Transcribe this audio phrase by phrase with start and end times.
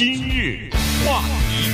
[0.00, 0.70] 今日
[1.04, 1.20] 话
[1.50, 1.68] 题，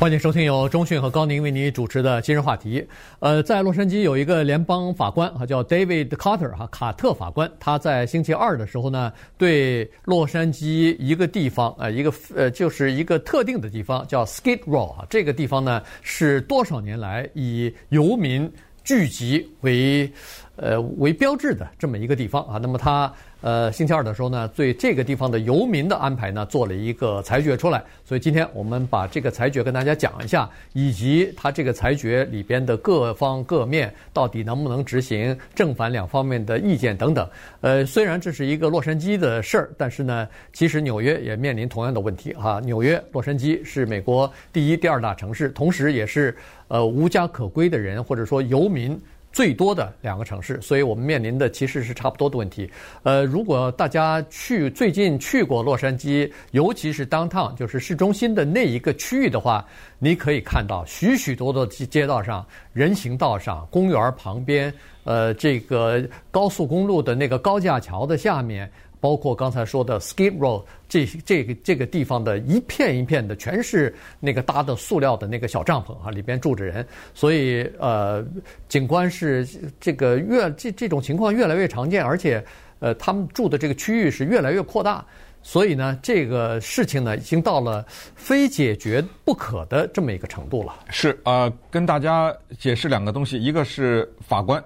[0.00, 2.84] 欢迎收听由中讯和高宁为你主持的今日话题。
[3.20, 7.48] 呃，在洛杉矶有一个联邦法官啊，叫 David Carter 哈，卡特法官。
[7.60, 18.52] 他在星期二的时候呢，对洛杉矶一个地方啊，一个呃，就是一个特定的地方叫 Skid Row 啊，这个地方呢是多少年来以游民
[18.82, 20.12] 聚集为
[20.58, 22.58] 呃为标志的这么一个地方啊。
[22.60, 23.12] 那么他。
[23.40, 27.80] 呃，星期二的时候呢，对这个地方的游民的安排呢，做了一个裁决出来。
[28.04, 37.28] 所以今天我们把这个裁决跟大家讲一下，以及他这个裁决里边的各方各面到底能不能执行，正反两方面的意见等等。
[37.60, 42.60] 呃，虽然这是一个洛杉矶的事儿，但是呢，其实纽约也面临同样的问题哈。
[42.64, 46.36] 纽约、洛杉矶是美国第一、第二大城市，同时也是
[46.66, 49.00] 呃无家可归的人或者说游民。
[49.32, 52.68] 最多的两个城市，所以我们面临的其实是差不多的问题。
[53.02, 59.64] 呃，如果大家去最近去过洛杉矶，尤其是 downtown，就是市中心的那一个区域的话，
[59.98, 64.72] 你可以看到许许多多的街道上、人行道上、公园旁边，
[65.04, 68.70] 呃，这个高速公路的那个高架桥的下面。
[69.00, 76.84] 包括刚才说的 Skid Row 这这个这个地方的一片一片的，全是那个搭的塑料的那个小帐篷啊，里边住着人。
[77.14, 78.26] 所以呃，
[78.68, 79.46] 景观是
[79.78, 82.44] 这个越这这种情况越来越常见，而且
[82.80, 85.04] 呃，他们住的这个区域是越来越扩大。
[85.42, 87.84] 所以呢，这个事情呢，已经到了
[88.16, 90.74] 非解决不可的这么一个程度了。
[90.90, 94.62] 是啊，呃，跟大家解释两个东西，一个是法官，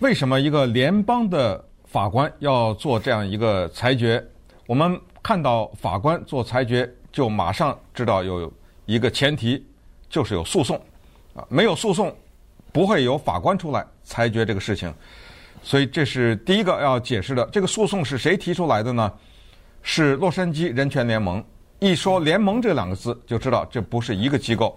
[0.00, 1.64] 为什么一个联邦的。
[1.94, 4.20] 法官要做这样一个裁决，
[4.66, 8.52] 我们看到法官做裁决，就马上知道有
[8.84, 9.64] 一个前提，
[10.10, 10.76] 就是有诉讼，
[11.36, 12.12] 啊，没有诉讼，
[12.72, 14.92] 不会有法官出来裁决这个事情。
[15.62, 17.48] 所以这是第一个要解释的。
[17.52, 19.12] 这个诉讼是谁提出来的呢？
[19.82, 21.40] 是洛杉矶人权联盟。
[21.78, 24.76] 一说联盟这两个字，就知道这不是一个机构，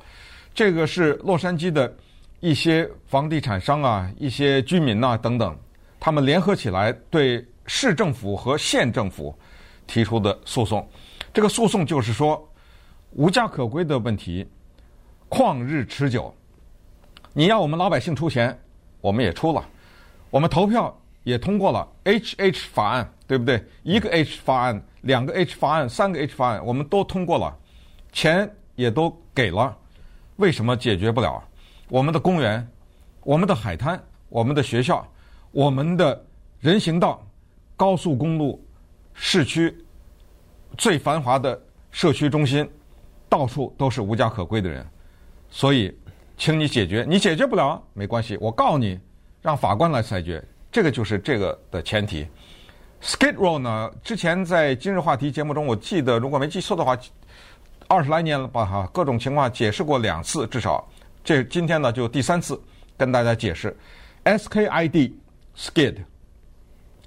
[0.54, 1.92] 这个是洛杉矶的
[2.42, 5.58] 一些房地产商啊，一些居民呐等等。
[6.08, 9.38] 他们联合起来对市政府和县政府
[9.86, 10.88] 提出的诉讼，
[11.34, 12.50] 这个诉讼就是说，
[13.12, 14.50] 无家可归的问题
[15.30, 16.34] 旷日持久。
[17.34, 18.58] 你要我们老百姓出钱，
[19.02, 19.62] 我们也出了，
[20.30, 23.62] 我们投票也通过了 H H 法案，对不对？
[23.84, 27.54] 一个 H 法案，两个 H 法案，三个 H 法案，我们都通过了，
[28.14, 29.78] 钱也都给了，
[30.38, 31.44] 为什么解决不了？
[31.90, 32.66] 我们的公园、
[33.26, 35.06] 我们的海滩、我们的学校。
[35.52, 36.26] 我们的
[36.60, 37.26] 人行道、
[37.76, 38.64] 高速公路、
[39.14, 39.76] 市区
[40.78, 41.60] 最繁华的
[41.92, 42.70] 社区中心，
[43.30, 44.86] 到处都是无家可归的人，
[45.50, 45.96] 所以，
[46.38, 47.06] 请你解决。
[47.08, 49.00] 你解决不了没关系，我告你，
[49.42, 50.44] 让法官来裁决。
[50.72, 52.28] 这个就是这个的前提。
[53.02, 56.96] Skid Row 呢，之前在今日话题节目中，我记得如果没记错的话，
[57.88, 60.88] 二十来年了吧哈，各种情况解释过两次，至少
[61.24, 62.62] 这今天呢就第三次
[62.98, 63.76] 跟大家解释。
[64.26, 65.14] SKID。
[65.58, 65.96] Skid，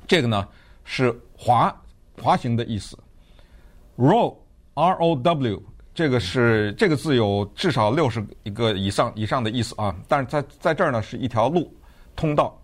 [0.09, 0.47] 这个呢
[0.84, 1.75] 是滑
[2.21, 2.99] 滑行的意思。
[3.97, 5.62] Row，R O W，
[5.94, 9.94] 这个是这个字有至少六十一个以上以上的意思啊。
[10.09, 11.72] 但是在在这儿呢是一条路
[12.16, 12.56] 通道。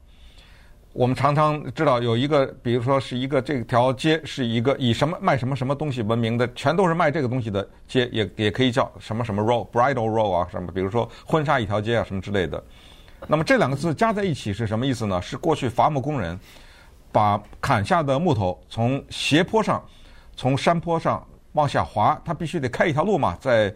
[0.92, 12.64] 我们常常知道有一个，比如说是一个这条街是一个以什么卖什么什么东西闻名的，全都是卖这个东西的街，也也可以叫什么什么 Row，Bridal Row 啊什么，比如说婚纱一条街啊什么之类的。
[13.28, 15.20] 那么这两个字加在一起是什么意思呢？
[15.22, 16.38] 是过去伐木工人
[17.10, 19.82] 把砍下的木头从斜坡上、
[20.36, 23.72] 从山坡上往下滑，他必须得开一条路嘛，在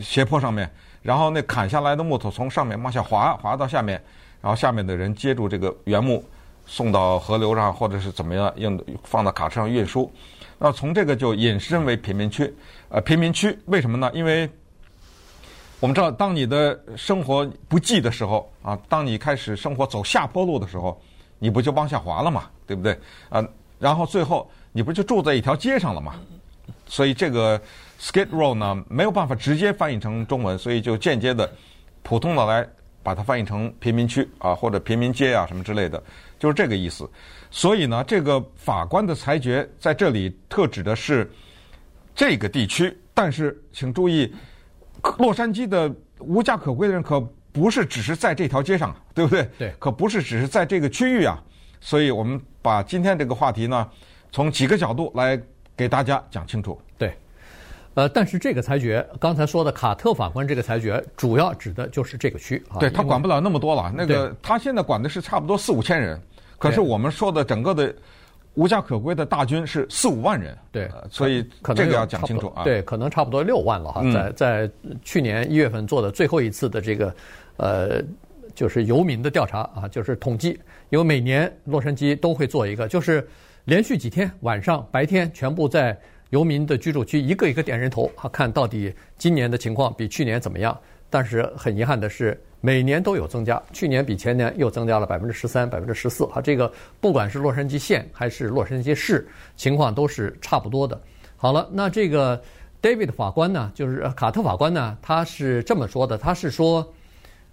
[0.00, 0.70] 斜坡上面，
[1.02, 4.00] 然后那砍下来的木头从上面往下滑，滑到下面，
[4.40, 6.24] 然后下面的人接住这个原木，
[6.64, 10.10] 送到河流上或者是怎么样，用放到卡车上运输。
[10.58, 12.52] 那从这个就引申为贫民区。
[12.88, 14.10] 呃，贫民区为什么呢？
[14.14, 14.48] 因为
[15.80, 21.00] 我们知道，当你的生活不济的时候啊，当你开始生活走下坡路的时候，
[21.38, 22.98] 你不就往下滑了嘛，对不对？
[23.28, 23.46] 啊，
[23.78, 26.16] 然后最后你不就住在一条街上了嘛？
[26.86, 27.60] 所以这个
[28.00, 31.48] Skid Row 呢，没有办法直接翻译成中文，所以就间接的、
[32.02, 32.68] 普通的来
[33.04, 36.02] 把它翻译成贫民区啊，或者贫民街啊什么之类的，
[36.40, 37.08] 就是这个意思。
[37.52, 41.30] 所以呢，这个法官的裁决在这里特指的是
[42.16, 44.34] 这个地区，但是请注意。
[45.18, 47.20] 洛杉矶的无家可归的人可
[47.52, 49.48] 不是只是在这条街上，对不对？
[49.58, 51.42] 对，可不是只是在这个区域啊。
[51.80, 53.88] 所以我们把今天这个话题呢，
[54.32, 55.40] 从几个角度来
[55.76, 56.80] 给大家讲清楚。
[56.98, 57.16] 对，
[57.94, 62.78] 呃，但是这个裁决，刚才说的卡特法官这个裁决，主要指的就是这个区啊。
[62.78, 66.20] 对，他管不了那么多了，那个他现在管的是差不多四五千人，
[66.58, 67.94] 可是我们说的整个的
[68.58, 72.64] 无家可归的大军是四五万人，对，呃、所以可能这个要讲清楚啊。
[72.64, 74.70] 对，可能差不多六万了哈，嗯、在在
[75.04, 77.14] 去年一月份做的最后一次的这个
[77.56, 78.02] 呃，
[78.56, 80.58] 就是游民的调查啊，就是统计，
[80.90, 83.24] 因为每年洛杉矶都会做一个，就是
[83.64, 85.96] 连续几天晚上白天全部在
[86.30, 90.76] 游民的居住区一个一个点人头啊，看到底今年的情况比去年怎么样。
[91.10, 96.40] 但是很遗憾的是，每年都有增加，去年比前年又增加了百分之十三、百分之十四啊。
[96.40, 96.70] 这个
[97.00, 99.26] 不管是洛杉矶县还是洛杉矶市，
[99.56, 101.00] 情况都是差不多的。
[101.36, 102.40] 好了，那这个
[102.82, 106.86] David 法官呢，就是卡特法官呢，他是这么说的，他是说，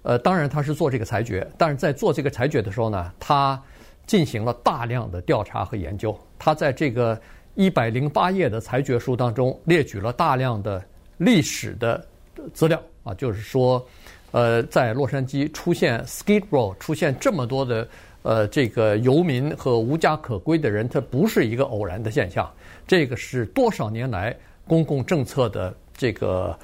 [0.02, 3.62] 呃，当然他是做这个裁决，但是在做这个裁决的时候呢，他
[4.08, 7.20] 进行了大量的调查和研究，他在这个
[7.54, 10.84] 一百零八页的裁决书当中列举了大量的
[11.18, 12.04] 历史的
[12.54, 12.82] 资料。
[13.06, 13.86] 啊，就是说，
[14.32, 17.88] 呃，在洛杉矶出现 Skid Row 出现这么多的
[18.24, 22.52] 呃这个游民和无家可归的人，它不是一个偶然的现象，
[22.88, 24.36] 这个是多少年来
[24.68, 26.58] 公共政策的这个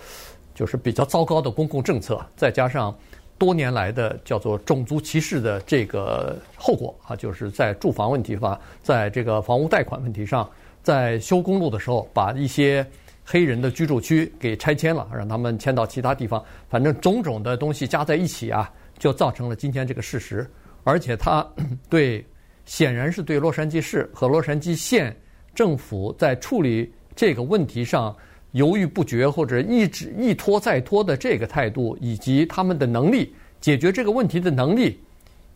[0.56, 2.92] 就是比较糟糕的公共政策，再加上
[3.38, 10.50] 多年来的叫做种族歧视的这个后果啊，就是在住房问题上，在这个房屋贷款问题上，
[10.82, 12.84] 在修公路的时候把一些。
[13.24, 16.44] 黑人的居住区给拆迁了，让他们迁到其他地方。
[16.70, 20.50] 反正种种的东西加在一起啊，就造成了今天这个事实。
[20.84, 21.48] 而且他
[21.90, 22.26] 对，
[22.66, 25.16] 显然是对洛杉矶市和洛杉矶县
[25.54, 28.16] 政府在处理这个问题上
[28.54, 35.00] 犹豫不决，或者一直一拖再拖的这个态度，以及他们的能力解决这个问题的能力，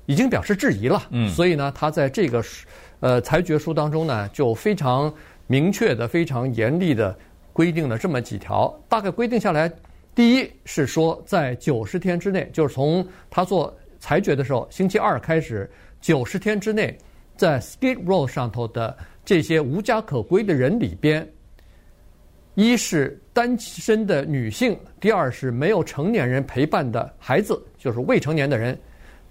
[0.05, 1.07] 已经表示质疑了。
[1.09, 2.43] 嗯，所以呢，他在这个
[2.99, 5.11] 呃裁决书当中呢，就非常
[5.47, 7.17] 明确的、非常严厉的。
[7.55, 9.71] 规定了这么几条，大概规定下来，
[10.13, 15.71] 第一是说，在九十天之内，就是从他做裁决的时候，星期二开始，
[16.01, 16.93] 九十天之内，
[17.37, 18.93] 在 Skid Row 上头的
[19.23, 21.25] 这些无家可归的人里边，
[22.55, 28.77] 一是单身的女性，第二是没有成年人陪伴的孩子，就是未成年的人，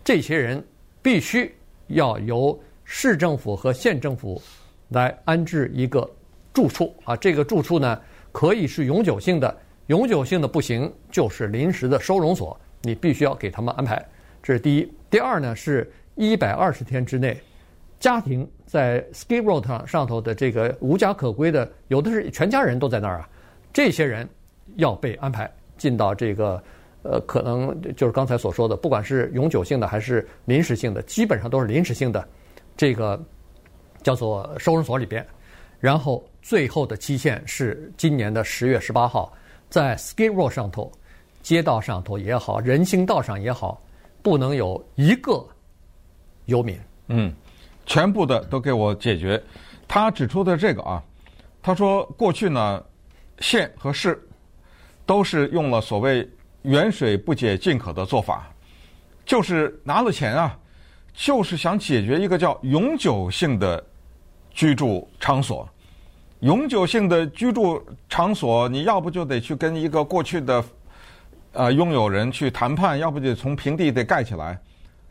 [0.03, 0.67] 这些人
[1.03, 1.55] 必须
[1.89, 4.41] 要由市政府和县政府
[4.89, 6.11] 来安置一个
[6.55, 8.01] 住处啊，这个住处呢。
[8.35, 14.05] 可以是永久性的，永久性的不行，就是临时的收容所，你必须要给他们安排。
[14.43, 14.93] 这是第一。
[15.09, 17.41] 第二呢，是一百二十天之内，
[18.01, 23.29] 家庭在 ski Row 上上头的这个无家可归的，有的是全家人都在那儿啊，
[23.73, 24.29] 这些人
[24.75, 25.49] 要被安排
[25.79, 26.61] 进到这个，
[27.05, 32.27] 呃，可能就是刚才所说的，不管是永久性的还是临时性的，基本上都是临时性的，
[32.77, 33.25] 这个
[34.03, 35.25] 叫做收容所里边。
[35.79, 39.33] 然后最后的期限是今年的十月十八号，
[39.71, 40.93] 在 Skid Row 上头，
[41.41, 43.83] 街道上头也好，人行道上也好，
[44.23, 45.43] 不能有一个
[46.45, 46.79] 游民。
[47.09, 47.33] 嗯，
[47.87, 49.43] 全部的都给我解决。
[49.89, 51.03] 他指出的这个啊，
[51.63, 52.85] 他说过去呢，
[53.39, 54.23] 县和市
[55.07, 56.29] 都是用了所谓
[56.61, 58.53] 远水不解近渴的做法，
[59.25, 60.59] 就是拿了钱啊，
[61.15, 63.83] 就是想解决一个叫永久性的
[64.51, 65.67] 居住场所。
[66.45, 70.63] 永久性的居住场所，你要不就得去跟一个过去的
[71.53, 74.61] 呃拥有人去谈判，要不就从平地得盖起来。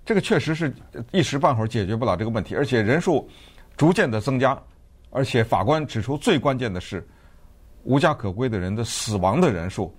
[0.05, 0.71] 这个确实是
[1.11, 3.27] 一时半会儿解决不了这个问题，而且人数
[3.75, 4.55] 逐渐的增加。
[5.09, 7.03] 而且法官指出，最关键的是
[7.83, 9.91] 无家可归的人的死亡的人数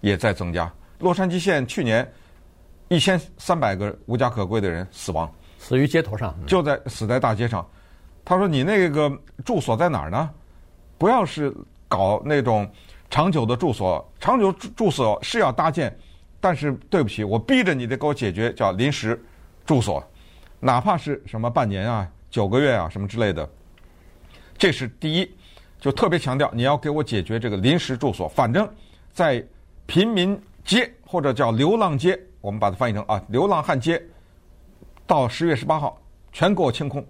[0.00, 0.72] 也在增加。
[0.98, 2.08] 洛杉矶县去年
[2.88, 7.64] 一千三百个无家可归的人死亡，死于街头上，就在死在大街上。
[8.24, 9.08] 他说：“你那个
[9.44, 10.28] 住所在哪儿呢？”
[11.04, 11.54] 不要是
[11.86, 12.66] 搞那种
[13.10, 15.94] 长久的住所，长久住所是要搭建，
[16.40, 19.22] 但是对不起，我逼着你得给我解决叫临时
[19.66, 20.02] 住所，
[20.60, 23.46] 哪怕是什么半年啊、九个月啊什么之类的，
[24.56, 25.30] 这是第一，
[25.78, 28.26] 就特别强调你要给我解决这个临时住所。
[28.26, 28.66] 反正，
[29.12, 29.46] 在
[29.84, 34.02] 贫民街或者叫流浪街，我们把它翻译成啊流浪汉街，
[35.06, 36.00] 到十月十八号
[36.32, 37.06] 全给我清空。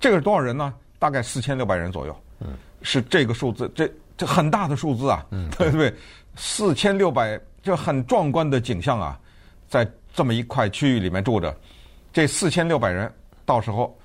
[0.00, 0.72] 这个是多少人呢？
[0.98, 2.16] 大概四千六百人左右。
[2.40, 2.48] 嗯。
[2.84, 5.92] 是这个数字，这这很大的数字啊，嗯、 对不对？
[6.36, 9.18] 四千六百，这很壮观的景象啊，
[9.66, 11.52] 在这么一块区域里面住着，
[12.12, 13.10] 这四千六百人，
[13.46, 13.98] 到时候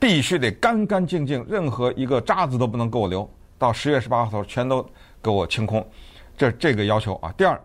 [0.00, 4.84] 必须得干干净净，任何一个渣子都不能给我留，到十月十八号头全都
[5.22, 5.88] 给我清空，
[6.36, 7.32] 这这个要求啊。
[7.38, 7.58] 第二，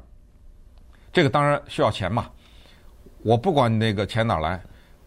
[1.12, 2.30] 这个当然需要钱嘛，
[3.24, 4.62] 我不管你那个钱哪来，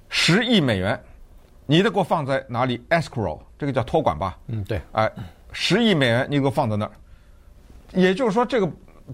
[0.08, 1.00] 十亿美元。
[1.66, 4.36] 你得给我放在哪里？Escrow，这个叫托管吧？
[4.48, 4.80] 嗯，对。
[4.92, 5.10] 哎，
[5.52, 6.90] 十亿美元你给我放在那儿，
[7.92, 8.70] 也就是说这个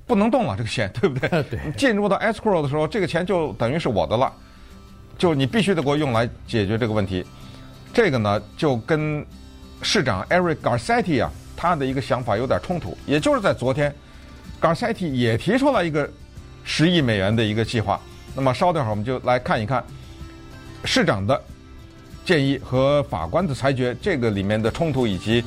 [0.07, 1.29] 不能动了，这个钱 对不对？
[1.45, 1.59] 对。
[1.77, 4.33] 进入到 Escrow 的时候，这个钱就等于是我的了，
[5.17, 7.25] 就你必须得给我用来解决这个问题。
[7.93, 9.25] 这个呢就跟
[9.83, 12.97] 市长 Eric Garcetti 啊他的一个想法有点冲突。
[13.07, 13.95] 也就是在昨天
[14.61, 16.09] ，Garcetti 也提出了一个
[16.65, 18.01] 十亿美元的一个计划。
[18.35, 19.85] 那么稍等会儿我们就来看一看
[20.85, 21.43] 市长的
[22.31, 25.43] 建议和法官的裁决，这个里面的冲突以及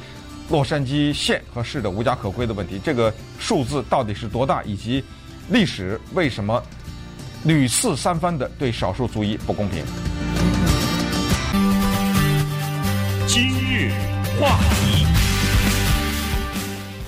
[0.50, 5.02] 洛杉矶县和市的无家可归的问题，这个数字到底是多大，以及
[5.48, 6.62] 历史为什么
[7.46, 9.82] 屡次三番的对少数族裔不公平？
[13.28, 13.90] 今日
[14.38, 15.06] 话题，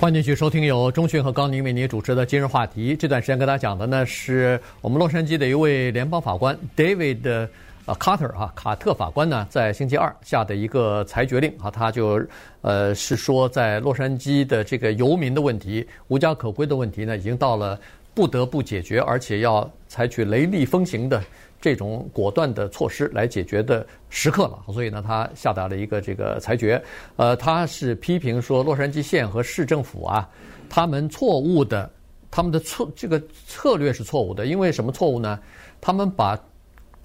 [0.00, 2.96] 欢迎继续收听由中讯和高宁为您主持的今日话题。
[2.96, 7.48] 这段时间跟大家讲的呢，是我们洛杉矶的一位联邦法官 David。
[7.86, 12.20] 啊，卡特啊，卡特法官呢，在星期二下的一个裁决令啊，他就
[12.60, 17.78] 呃是说，在洛杉矶的这个游民的问题、无家可归的问题呢，已经到了
[18.12, 21.22] 不得不解决，而且要采取雷厉风行的
[21.60, 24.58] 这种果断的措施来解决的时刻了。
[24.72, 26.82] 所以呢，他下达了一个这个裁决。
[27.14, 30.28] 呃，他是批评说，洛杉矶县和市政府啊，
[30.68, 31.88] 他们错误的，
[32.32, 34.44] 他们的策这个策略是错误的。
[34.44, 35.38] 因为什么错误呢？
[35.80, 36.36] 他们把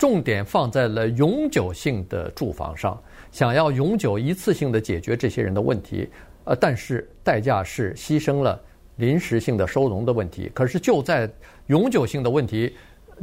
[0.01, 3.00] 重点放在了永久性的住房上，
[3.31, 6.10] 想要永久一次性的解决这些人的问题，
[6.43, 8.60] 呃，但是代价是牺牲了
[8.96, 10.50] 临时性的收容的问题。
[10.55, 11.29] 可是就在
[11.67, 12.75] 永久性的问题，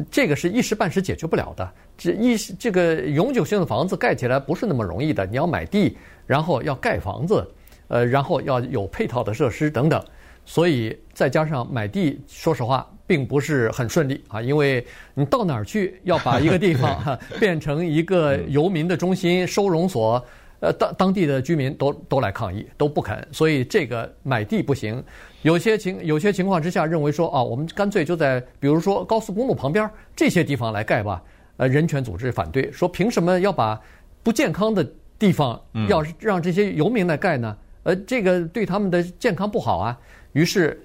[0.09, 1.69] 这个是一时半时解决不了的。
[1.97, 7.45] 这一这个永久性的房子盖起来不是那么容易的，你要买地，然后要盖房子，
[7.89, 10.01] 呃，然后要有配套的设施等等。
[10.49, 20.25] 所以再加上买地，说实话并不是很顺利啊，因为你到哪儿去要把一个地方 哈变成一个游民的中心收容所，
[20.61, 25.05] 呃，当当地的居民都都来抗议，都不肯，所以这个买地不行。
[25.43, 31.23] 有些情有些情况之下认为说啊，我们干脆就在比如说高速公路旁边这些地方来盖吧。
[31.59, 33.79] 呃，人权组织反对说，凭什么要把
[34.23, 34.83] 不健康的
[35.19, 37.55] 地方要让这些游民来盖呢？
[37.83, 39.99] 呃，这个对他们的健康不好啊。
[40.33, 40.81] 于是，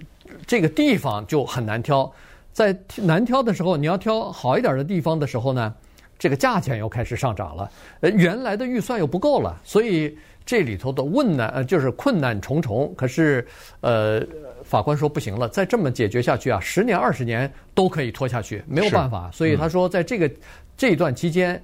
[0.48, 2.12] 这个地方就很难挑，
[2.52, 5.74] 在难挑的时候，你要挑好一点的地方的时候呢，
[6.18, 7.72] 这个价钱又开始上涨了，
[8.02, 12.94] 呃，原来的预算又不够了，所以这里头的问难呃就是困难重重。
[12.98, 13.46] 可是，
[13.82, 14.26] 呃，
[14.64, 19.30] 法官说不行了，再这么解决下去啊，十年二十年都可以拖下去，没有办法。
[19.32, 20.32] 所以他说，在这个
[20.78, 21.62] 这一段期间。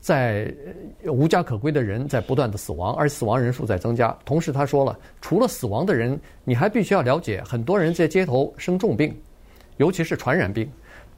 [0.00, 0.52] 在
[1.04, 4.16] 无家可归的人在不断的死亡，而死亡人数在增加。
[4.24, 9.14] 同时，他说了，除了死亡的人，你还必须要了解，很多人在街头生重病，
[9.76, 10.66] 尤其是传染病，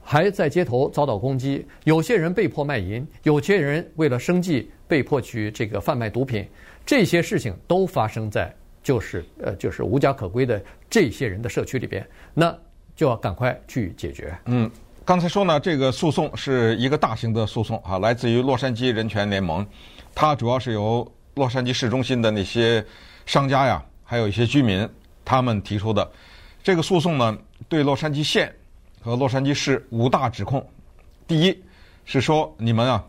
[0.03, 1.65] 还在街头遭到攻击。
[1.85, 6.45] 有些人被迫卖淫，有些人为了生计被迫去这个贩卖毒品。
[6.85, 10.61] 这些事情都发生在就是呃就是无家可归的
[10.91, 12.53] 这些人的社区里边，那
[12.97, 14.37] 就要赶快去解决。
[14.47, 14.69] 嗯。
[15.04, 19.66] 刚才说呢，这个诉讼是一个大型的诉讼啊，来自于洛杉矶人权联盟，
[20.14, 22.85] 它主要是由洛杉矶市中心的那些
[23.26, 24.88] 商家呀，还有一些居民
[25.25, 26.09] 他们提出的。
[26.62, 27.37] 这个诉讼呢，
[27.68, 28.54] 对洛杉矶县
[29.00, 30.64] 和洛杉矶市五大指控。
[31.26, 31.62] 第一
[32.04, 33.04] 是说你们啊，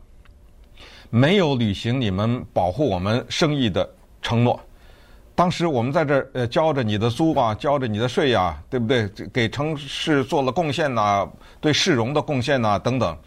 [1.12, 3.88] 没有履行你们保护我们生意的
[4.20, 4.60] 承诺。
[5.36, 9.10] 当时我们在这儿呃交着你的租啊，交着你的税呀，对不对？
[9.34, 11.28] 给城市做了贡献呐，
[11.60, 13.18] 对市容的贡献呐等等，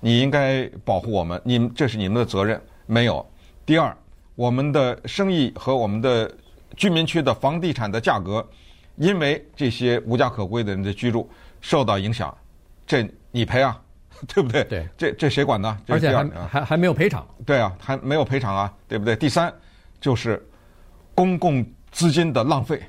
[0.00, 2.60] 你应该保护我们，你们这是你们的责任。
[2.86, 3.24] 没有。
[3.64, 3.96] 第二，
[4.34, 6.28] 我们的生意和我们的
[6.76, 8.44] 居民区的房地产的价格，
[8.96, 12.36] 因为这些无家可归的人的居住受到影响，
[12.84, 13.80] 这你赔啊，
[14.26, 14.64] 对不对？
[14.64, 14.88] 对。
[14.98, 15.78] 这这谁管呢？
[15.86, 17.24] 而且还还还没有赔偿。
[17.46, 19.14] 对啊，还没有赔偿啊，对不对？
[19.14, 19.54] 第三
[20.00, 20.44] 就是。
[21.14, 22.80] 公共资金的浪费，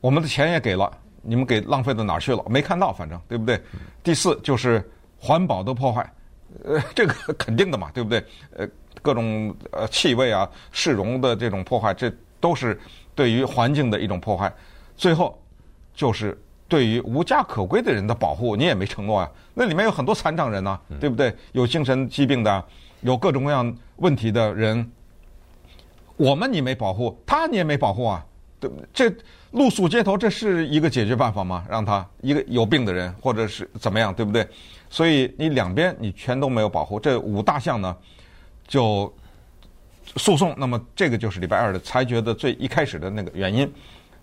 [0.00, 0.90] 我们的钱也给了，
[1.22, 2.42] 你们给浪费到哪儿去了？
[2.48, 3.60] 没看到，反正对不对？
[4.02, 4.82] 第四就是
[5.18, 6.12] 环保的破坏，
[6.64, 8.24] 呃， 这个肯定的嘛，对不对？
[8.56, 8.68] 呃，
[9.00, 12.78] 各种呃气味啊、市容的这种破坏，这都是
[13.14, 14.52] 对于环境的一种破坏。
[14.96, 15.40] 最后
[15.94, 16.36] 就是
[16.68, 19.30] 对于无家可归的人的保护，你也没承诺啊。
[19.54, 21.34] 那里面有很多残障人呐、啊，对不对？
[21.52, 22.64] 有精神疾病的，
[23.00, 24.90] 有各种各样问题的人。
[26.16, 28.24] 我们你没保护，他你也没保护啊，
[28.60, 28.76] 对不？
[28.92, 29.12] 这
[29.52, 31.64] 露宿街头，这是一个解决办法吗？
[31.68, 34.46] 让他一个有病的人，或者是怎么样，对不对？
[34.88, 37.96] 所以你两边你全都没有保护，这五大项呢，
[38.66, 39.12] 就
[40.16, 40.54] 诉讼。
[40.56, 43.72] 那么这个就是礼拜二的裁决的最一开始的那个原因。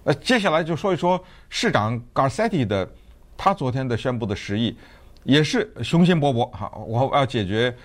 [0.04, 2.90] 呃，接下来就说一说市长 Garcetti 的
[3.38, 4.76] 他昨天的宣布的十亿，
[5.24, 7.76] 也是雄心勃勃哈，我要解决。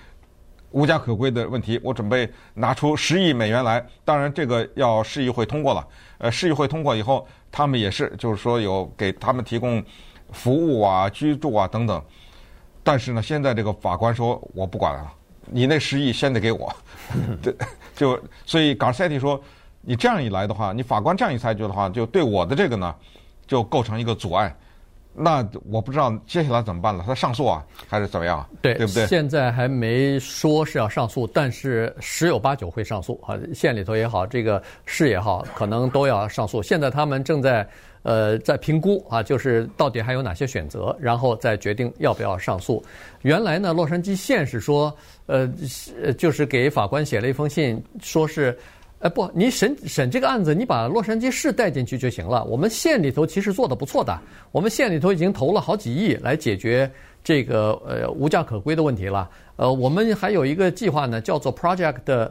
[0.77, 3.83] 无家可归的问题，我准备拿出十亿美元来。
[4.05, 5.89] 当然，这个要市议会通过了。
[6.19, 9.83] 呃，市议会通过以后，他们也是，就是说有给他们提供
[10.33, 12.03] 服务啊、居住啊等等。
[12.83, 15.11] 但是呢，现在这个法官说我不管了，
[15.47, 16.71] 你那十亿先得给我。
[17.41, 17.57] 对，
[17.95, 19.43] 就所以 Garcetti 说，
[19.81, 22.95] 你这样一来的话，你法官这样一裁决的话，就对我的这个呢，
[23.47, 24.55] 就构成一个阻碍。
[25.19, 27.03] 那我不知道接下来怎么办了？
[27.07, 28.47] 他上诉啊，还是怎么样？
[28.61, 29.07] 对，对不对？
[29.07, 33.35] 现在还没说是要上诉，但是十有八九会上诉啊。
[33.55, 36.63] 县里头也好，这个市也好，可能都要上诉。
[36.63, 37.67] 现在他们正在
[38.03, 42.85] 呃在评估啊，就是到底还有哪些选择，然后再决定要不要上诉。
[43.23, 44.95] 原来呢，洛杉矶县是说，
[45.25, 45.49] 呃，
[46.19, 48.57] 就是给法官写了一封信，说是。
[49.01, 52.43] 哎，不，你审审这个案子，你把洛杉矶市带进去就行了。
[52.45, 54.19] 我们县里头其实做的不错的，
[54.53, 56.91] 我们县里头已经投了好几亿来解决
[57.23, 59.29] 这个呃无家可归的问题了。
[59.57, 62.31] 呃，我们还有一个计划呢，叫做 Project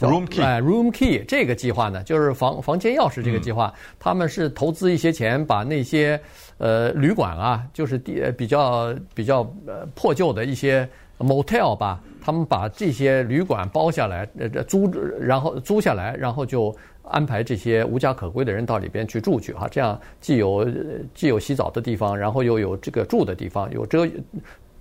[0.00, 6.20] Room Key，哎，Room Key 这个计划呢，就是房房间钥匙这个计划，嗯、他们是投资一些钱，把那些
[6.58, 10.88] 呃旅馆啊，就是比比较比较呃破旧的一些
[11.18, 12.00] Motel 吧。
[12.20, 20.68] 他们把这些旅馆包下来，呃，租，然后租下来，然后就安排这些无家可归的人到里边去住去哈，这样既有
[21.14, 24.06] 既有洗澡的地方，然后又有这个住的地方，有遮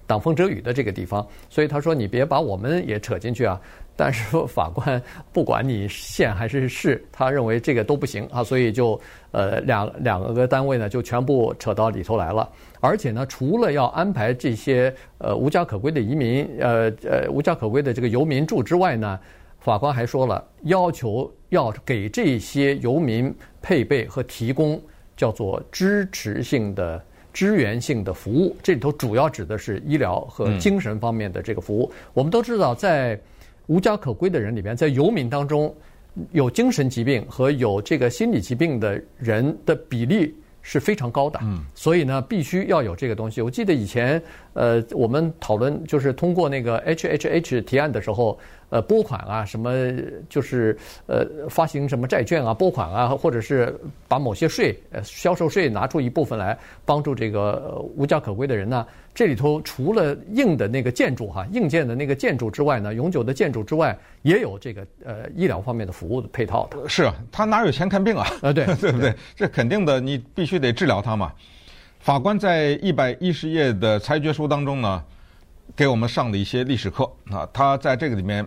[0.09, 1.25] 挡风遮雨的这个地方。
[1.51, 3.61] 所以他说：“你别把我们也扯进去啊。
[3.95, 5.01] ”但是法官
[5.33, 8.97] 不管你县还是市，他认为这个都不行啊，所以就
[9.31, 12.49] 呃两两个单位呢就全部扯到里头来了。
[12.79, 19.19] 而且呢，除了要安排这些呃无家可归的移民，呃呃无家可归的这个游民住之外呢，
[19.59, 24.81] 法官还说了，要求要给这些游民配备和提供
[25.17, 27.03] 叫做支持性的、
[27.39, 28.53] 支援性的服务。
[28.61, 31.89] 这里头主要指的是医疗和精神方面的这个服务。
[32.13, 33.17] 我们都知道，在
[33.67, 35.73] 无家可归的人里边，在游民当中，
[36.33, 40.35] 有精神疾病和有这个心理疾病的人的比例。
[40.61, 43.41] 是非常高的，嗯，所以呢，必须要有这个东西。
[43.41, 48.37] 我记得以前，呃，我们讨论就是通过那个 HHH 提案的时候。
[48.69, 49.71] 呃，拨款啊，什么
[50.29, 53.75] 就是呃，发行什么债券啊，拨款啊，或者是
[54.07, 58.85] 把某些税，呃，销售税拿出一部分来帮助这个无家可归的人呢。
[59.11, 66.87] 这里头除了硬的那个建筑哈，硬件的那个建筑之外呢，永久的建筑之外，也有这个呃医疗方面的服务的配套的。
[66.87, 68.27] 是啊，他哪有钱看病啊？
[68.41, 69.13] 啊，对， 对不对？
[69.35, 71.33] 这肯定的，你必须得治疗他嘛。
[71.99, 75.03] 法官在一百一十页的裁决书当中呢，
[75.75, 78.45] 给我们上了一些历史课啊，他在这个里面。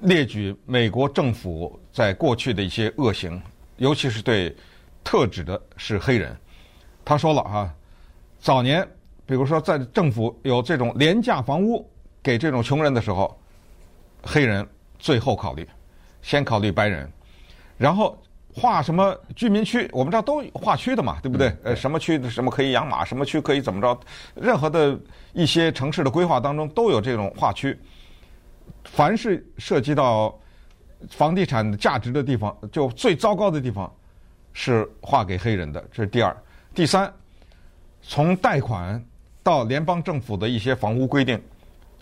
[0.00, 3.40] 列举美国政府在过去的一些恶行，
[3.76, 4.54] 尤其是对
[5.02, 6.36] 特指的是黑人。
[7.04, 7.74] 他说了啊，
[8.38, 8.86] 早年
[9.24, 11.88] 比如说在政府有这种廉价房屋
[12.22, 13.38] 给这种穷人的时候，
[14.22, 14.66] 黑人
[14.98, 15.66] 最后考虑，
[16.22, 17.10] 先考虑白人，
[17.78, 18.18] 然后
[18.54, 21.56] 划什么居民区，我们知道都划区的嘛，对不对？
[21.62, 23.98] 呃，什么区什么可以养马，什么区可以怎么着，
[24.34, 24.98] 任何的
[25.32, 27.78] 一些城市的规划当中都有这种划区。
[28.84, 30.38] 凡是涉及到
[31.10, 33.92] 房地产价值的地方，就最糟糕的地方
[34.52, 36.36] 是划给黑人的，这是第二。
[36.74, 37.12] 第三，
[38.02, 39.04] 从贷款
[39.42, 41.40] 到联邦政府的一些房屋规定，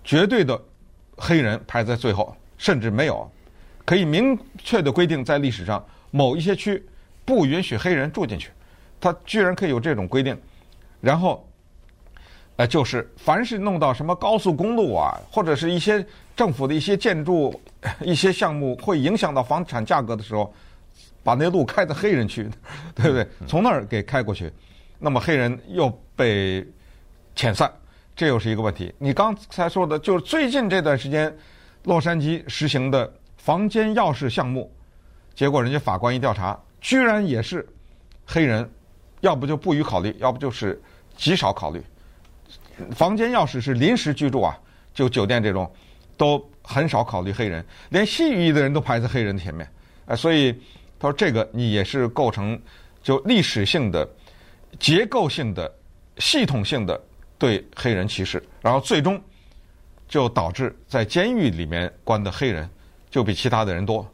[0.02, 0.60] 绝对的
[1.16, 3.30] 黑人排在最后，甚至没有
[3.84, 6.84] 可以明确的规定，在历史上某一些区
[7.24, 8.50] 不允许黑人住进去，
[9.00, 10.38] 他居然可以有这种规定，
[11.00, 11.46] 然后。
[12.56, 17.60] 呃，就是凡是弄到什么高速公路啊，或者是一些政府的一些建筑、
[18.00, 20.54] 一些项目，会影响到房产价格的时候，
[21.24, 22.48] 把那路开到黑人去，
[22.94, 23.26] 对不对？
[23.46, 24.52] 从那儿给开过去，
[25.00, 26.64] 那么黑人又被
[27.34, 27.68] 遣散，
[28.14, 28.94] 这又是一个问题。
[28.98, 31.36] 你刚才说的，就是最近这段时间，
[31.82, 34.72] 洛杉矶实行的房间钥匙项目，
[35.34, 37.66] 结果人家法官一调查，居然也是
[38.24, 38.70] 黑人，
[39.22, 40.80] 要不就不予考虑，要不就是
[41.16, 41.82] 极少考虑。
[42.92, 44.58] 房间钥匙是临时居住啊，
[44.92, 45.70] 就酒店这种，
[46.16, 49.68] 都很少考虑黑人，连西语裔的人都排在黑人的前面，
[50.06, 50.52] 啊，所以
[50.98, 52.60] 他说这个你也是构成
[53.02, 54.08] 就历史性的、
[54.78, 55.72] 结构性的、
[56.18, 57.00] 系统性的
[57.38, 59.22] 对黑人歧视，然后最终
[60.08, 62.68] 就导致在监狱里面关的黑人
[63.08, 64.04] 就比其他的人多，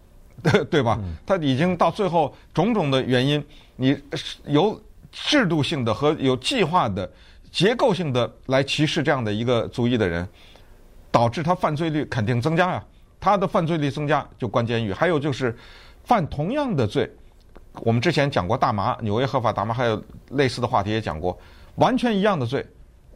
[0.43, 1.01] 对 对吧？
[1.25, 3.43] 他已经到最后种种的原因，
[3.77, 3.99] 你
[4.45, 4.79] 有
[5.11, 7.11] 制度性的和有计划的。
[7.51, 10.29] 结构性的来歧视这样的一个族裔的人，
[11.11, 12.85] 导致他犯罪率肯定增加呀。
[13.19, 15.55] 他的犯罪率增加就关监狱，还有就是
[16.05, 17.11] 犯同样的罪，
[17.83, 21.39] 我们之前讲过大麻，纽约合法大麻，还有类似的话题也讲过，
[21.75, 22.65] 完全一样的罪，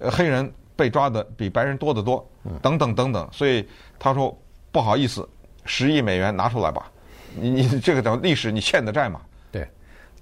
[0.01, 2.29] 呃，黑人被抓的比白人多得多，
[2.61, 3.27] 等等等等。
[3.33, 3.67] 所以
[3.99, 4.37] 他说
[4.71, 5.27] 不好意思，
[5.65, 6.91] 十亿美元拿出来吧，
[7.35, 9.23] 你你这个叫历史你欠的债嘛。
[9.51, 9.67] 对，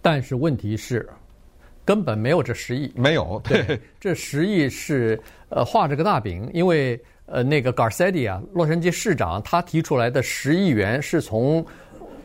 [0.00, 1.08] 但是问题是。
[1.84, 3.40] 根本没有这十亿，没有。
[3.44, 11.64] 对，对，这十亿是呃画着个大饼，因为呃，那个 Garcetti 啊，洛杉矶市长他提出来的十亿元是从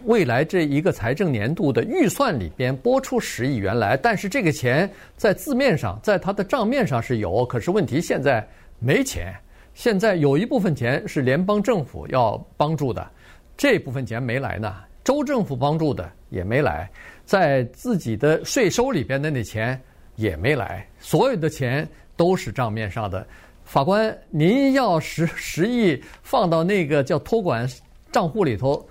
[0.05, 8.45] 未来这一个财政年度的预算里边拨出十亿元来，但是这个钱在字面上，在他的账面上是有，可是问题现在
[8.79, 9.35] 没钱。
[9.73, 13.07] 现在有一部分钱是联邦政府要帮助的，
[13.55, 14.73] 这部分钱没来呢。
[15.07, 16.91] 州政府帮助的也没来，
[17.23, 19.81] 在自己的税收里边的那钱
[20.17, 23.25] 也没来，所有的钱都是账面上的。
[23.63, 27.65] 法官，您要十十亿放到那个叫托管
[28.11, 28.85] 账户里头，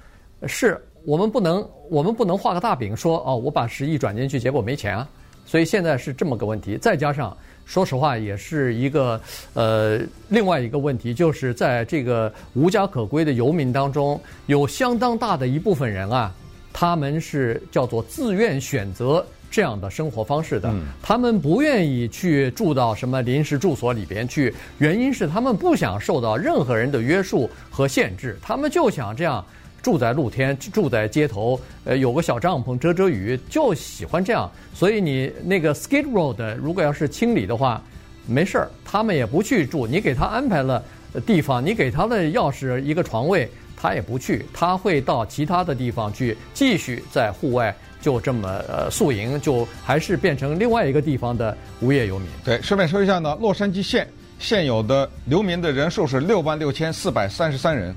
[0.46, 5.06] 是我们不能，我们不能画个大饼说哦，我把十亿转进去，结果没钱啊。
[5.44, 7.36] 所以现在是这么个问题，再加上。
[7.66, 9.20] 说实话，也是一个
[9.52, 16.32] 呃，另外一个问题，就是在这个无家可归的游民当中，有相当大的一部分人啊，
[16.72, 29.44] 他们是叫做自愿选择这样的生活方式的，他们不愿意去住到什么临时住所里边去，原因是他们不想受到任何人的约束和限制，他们就想这样。
[29.86, 34.50] 住在露天，住在街头，呃，有个小帐篷遮遮雨，就喜欢这样。
[34.74, 37.80] 所以你那个 Skid Row 如果要是清理的话，
[38.26, 39.86] 没事儿，他们也不去住。
[39.86, 40.82] 你给他安排了
[41.24, 52.28] 地方，你给他的钥匙一个床位，他也不去，他会到其他的地方去继续在户外就这么呃宿营，就还是变成另外一个地方的无业游民。
[52.44, 54.08] 对，顺便说一下呢，洛杉矶县
[54.40, 57.94] 现有的流民的人数是六万六千四百三十三人。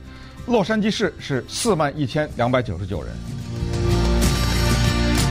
[0.49, 3.38] 洛杉矶市是四万一千两百九十九人。